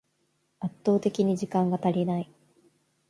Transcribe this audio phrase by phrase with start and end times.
[0.61, 2.31] 圧倒的に時間が足りない